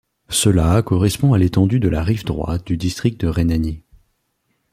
Cela 0.29 0.81
correspond 0.81 1.33
à 1.33 1.37
l'étendue 1.37 1.79
de 1.79 1.87
la 1.87 2.03
rive 2.03 2.25
droite 2.25 2.65
du 2.65 2.75
district 2.75 3.19
de 3.21 3.27
Rhénanie. 3.27 3.83